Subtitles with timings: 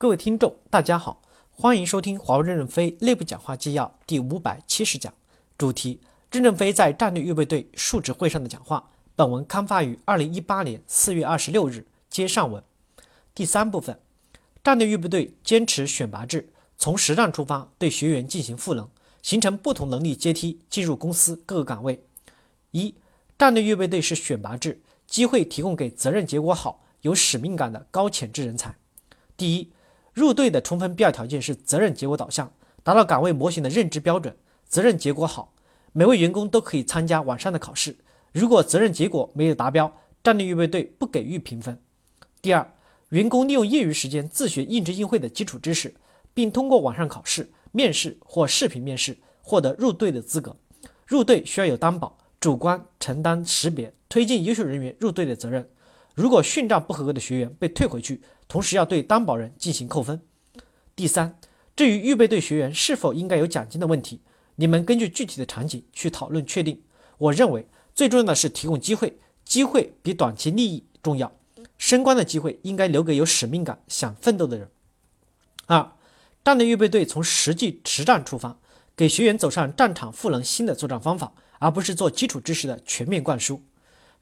[0.00, 1.20] 各位听众，大家好，
[1.50, 5.12] 欢迎收听华为任正非内部讲话纪要第五百七十讲，
[5.58, 5.98] 主题：
[6.30, 8.90] 任正非在战略预备队述职会上的讲话。
[9.16, 12.62] 本文刊发于二零一八年四月二十六日，接上文。
[13.34, 13.98] 第三部分，
[14.62, 18.88] 战略预备队坚持选拔制，从实战出发，对学员进行赋能，
[19.20, 22.04] 形成不同能力阶梯进入公司各个岗位。
[22.70, 22.94] 一、
[23.36, 28.76] 战略预备队是选拔制，机会提供给责任结果好、有使命感的高潜质人才。
[29.36, 29.72] 第一。
[30.18, 34.34] 入队的充分必要条件是责任结果导向，达到岗位模型的认知标准，
[34.66, 35.54] 责任结果好，
[35.92, 37.96] 每位员工都可以参加网上的考试。
[38.32, 41.80] 如果责任结果没有达标，战略预备队不给予评分。
[42.42, 42.68] 第二，
[43.10, 45.94] 员工利用业余时间自学应知应会的基础知识，
[46.34, 50.56] 并通过网上考试、面试或视频面试获得入队的资格。
[51.06, 55.68] 入队需要有担保，主观承担识别、推进优秀人员入队的责任。
[56.18, 58.20] 如果训战不合格的学员被退回去。
[58.48, 60.22] 同时要对担保人进行扣分。
[60.96, 61.38] 第三，
[61.76, 64.22] 至于预备队学员是否应该有奖金的问题，
[64.56, 66.82] 你们根据具体的场景去讨论确定。
[67.18, 71.30] 我认为最重要的是提供机会，机会比短期利益重要。
[71.76, 74.70] 升官的机会应该留给有使命感、想奋斗的人。
[75.66, 75.92] 二，
[76.42, 78.58] 战略预备队从实际实战出发，
[78.96, 83.62] 给学员走上战场赋能新的作战方法，而不是做基础知识的全面灌输。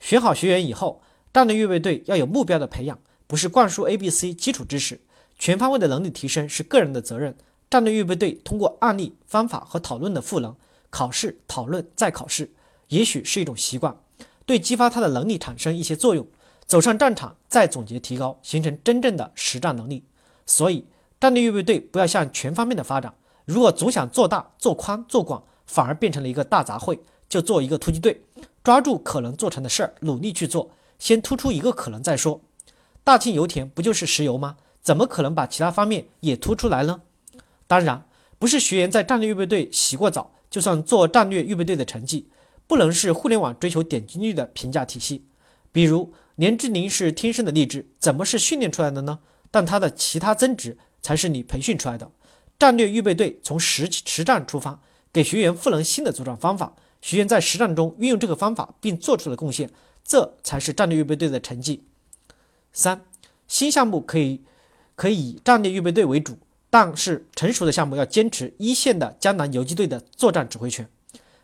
[0.00, 1.00] 选好学员以后，
[1.36, 2.98] 战略预备队要有目标的培养。
[3.26, 4.98] 不是灌输 A、B、C 基础知识，
[5.38, 7.36] 全方位的能力提升是个人的责任。
[7.68, 10.56] 战略预备队通过案例、方法和讨论的赋能，
[10.88, 12.50] 考试、讨论再考试，
[12.88, 13.94] 也许是一种习惯，
[14.46, 16.26] 对激发他的能力产生一些作用。
[16.64, 20.04] 走上战场再总结提高，形成真正的实战能力。
[20.46, 20.86] 所以，
[21.20, 23.12] 战略预备队不要向全方面的发展。
[23.44, 28.22] 如果总想做大、做宽、做广，反而变成了一个大杂烩，就做一个突击队，
[28.64, 32.40] 抓住可能做成的事儿，努力去做，先突出一个可能再说。
[33.04, 34.56] 大庆油田不就是石油吗？
[34.82, 37.02] 怎么可能把其他方面也突出来呢？
[37.66, 38.06] 当然，
[38.38, 42.28] 不是学员在战略预备队洗过澡就算做战略预备队的成绩，
[42.66, 45.24] 不能是互联网追求点击率的评价体系。
[45.72, 49.18] 比如连志玲是天生的励志，怎么是训练出来的呢？
[49.50, 52.10] 但他的其他增值才是你培训出来的。
[52.58, 54.80] 战略预备队从实实战出发，
[55.12, 59.70] 给学员赋能新的作战方法，学员在实战中运用这个方法并做出了贡献，
[60.06, 61.82] 这才是战略预备队的成绩。
[62.72, 63.02] 三
[63.48, 64.42] 新项目可以
[64.94, 66.38] 可以以战略预备队为主，
[66.70, 70.88] 但是成熟的项目要坚持一线的江南游击队的作战指挥权。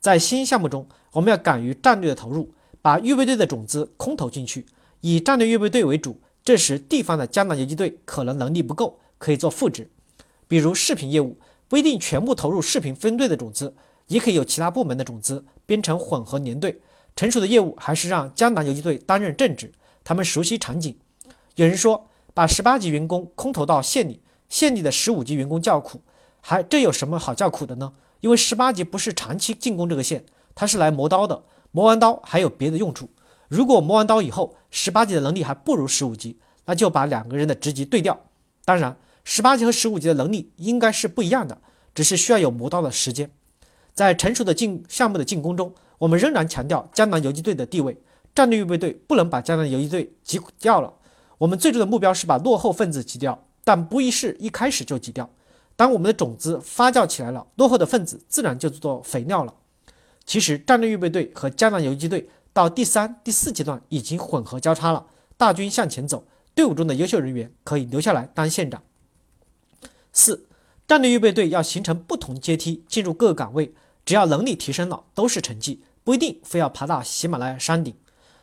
[0.00, 4.66] 在新项目中，我们要敢于战略的投入，把预备队的种子空投进去，
[5.00, 6.20] 以战略预备队为主。
[6.44, 9.88] 这时，地方的江南游击队可能能力不够，可以做副职，
[10.46, 11.38] 比如视频业务
[11.68, 13.74] 不一定全部投入视频分队的种子，
[14.08, 16.80] 也可以有其他部门的种子编成混合连队。
[17.16, 20.96] 成熟的业务还是让江南游击队担任正职，他们熟悉场景。
[21.54, 26.00] 有人说，把十八级员工空投到县里，县里的十五级员工叫苦，
[26.40, 27.92] 还这有什么好叫苦的呢？
[28.20, 30.24] 因为十八级不是长期进攻这个县，
[30.54, 33.08] 他是来磨刀的，磨完刀还有别的用处。
[33.48, 38.18] 如果磨完刀以后，十八级的能力还不如十五级，那就把两个人的职级对调。
[38.64, 41.58] 当然，十八级和十五级的能力应该是不一样的，
[41.94, 43.30] 只是需要有磨刀的时间。
[43.92, 47.96] 在成熟的进项目的进攻中，我们仍然强调江南游击队的地位，
[48.34, 50.92] 战略预备队不能把江南游击队挤掉了。
[51.38, 55.30] 我们最终的目标是把落后分子挤掉，但不一是一开始就挤掉。
[55.76, 59.54] 当我们的种子发酵起来了，落后的分子自然就做肥料了。
[60.24, 65.06] 其实，战略预备队和江南游击队到第三、第四阶段已经混合交叉了。
[65.36, 68.82] 大军向前走，队伍中的优秀人员可以留下来当县长。
[70.12, 70.46] 四、
[70.86, 77.94] 战略预备队要形成不同阶梯进入各个岗位，只要能力提升了，都是成绩，不一定非要爬到喜马拉雅山顶。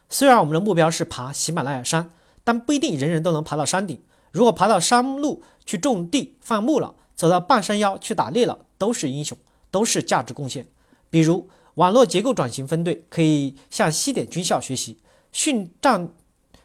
[0.09, 2.11] 虽然我们的目标是爬喜马拉雅山。
[2.43, 4.01] 但不一定人人都能爬到山顶。
[4.31, 9.37] 如果爬到山路去种地放牧了，走到半山腰去打猎了，都是英雄，
[9.69, 10.67] 都是价值贡献。
[11.11, 14.97] 比如网络结构转型分队可以向西点军校学习
[15.31, 16.09] 训战，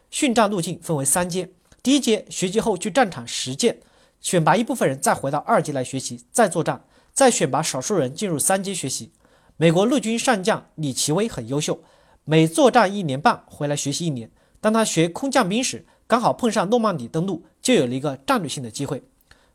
[0.09, 1.51] 训战路径分为三阶：
[1.83, 3.79] 第一阶学习后去战场实践，
[4.19, 6.83] 选拔一部分人再回到二级来学习，再作战，
[7.17, 9.11] 再选拔少数人进入三阶学习。
[9.55, 11.81] 美国陆军上将李奇微很优秀，
[12.25, 14.29] 每作战一年半回来学习一年。
[14.61, 19.01] 当他学空降兵时，刚好碰上诺曼底登陆，就有了一个战略性的机会。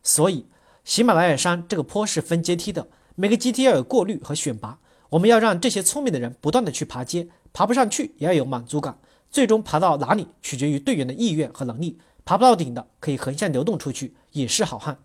[0.02, 0.46] 所以，
[0.82, 4.80] 喜马拉雅山这个坡是分阶梯的，每个阶梯要有过滤和选拔。
[5.10, 8.98] 我们要让这些聪明的人不断的去爬阶，爬不上去也要有满足感。
[9.30, 12.00] 最终爬到哪里，取决于队员的意愿和能力。
[12.24, 14.98] 爬不到顶的，可以横向流动出去，也是好汉。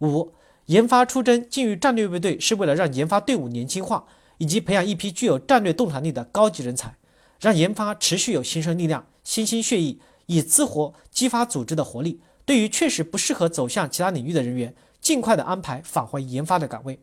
[0.00, 0.34] 五、
[0.66, 4.04] 研发出征进入战略预备队，是为了让研发队伍年轻化，
[4.38, 6.96] 以及培养一批具有战略洞察力的高级人才，
[7.40, 9.06] 让研发持续有新生力量。
[9.22, 16.98] 新鲜血液以激活激发组织的活力，对于确实不适合走向其他领域的人员，尽快的安排返回研发的岗位。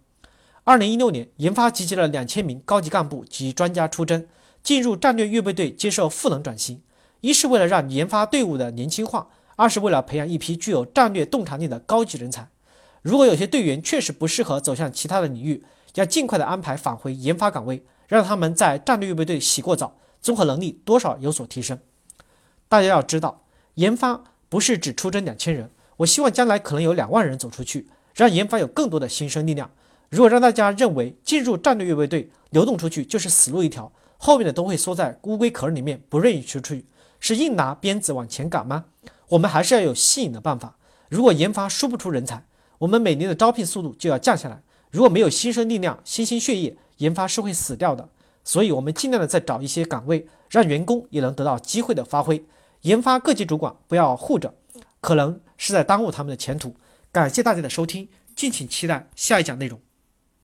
[0.65, 4.25] 二零一六年，研发集结了两千名高级干部及专家出征，
[4.62, 6.81] 进入战略预备队接受赋能转型。
[7.21, 12.50] 一是为了让研发队伍的年轻化，二是为了培养一批具有战略洞察力的高级人才。
[13.04, 15.64] 如果有些队员确实不适合走向其他的领域，
[15.96, 21.78] 要尽快的安排返回研发岗位，让他们在战略预备队洗过澡，综合能力多少有所提升。
[22.70, 23.44] 大家要知道，
[23.76, 29.70] 研发不是只出征两千人，我希望将来可能有两万人走出去，让研发有更多的新生力量。
[30.10, 36.86] 如果让大家认为进入战略预备队流动出去就是死路一条，后面的都会缩在乌龟壳里面，不愿意出去，
[37.20, 38.86] 是硬拿鞭子往前赶吗？
[39.30, 40.78] 我们还是要有吸引的办法。
[41.10, 42.46] 如果研发输不出人才，
[42.84, 44.62] 我们每年的招聘速度就要降下来。
[44.92, 48.10] 如果没有新生力量、新鲜血液，研发是会死掉的。
[48.44, 52.44] 所以，我们尽量的再找一些岗位，让员工也能得到机会的发挥。
[52.82, 54.54] 研发各级主管不要护着，
[55.00, 56.76] 可能是在耽误他们的前途。
[57.10, 59.80] 感谢大家的收听，敬请期待下一讲内容。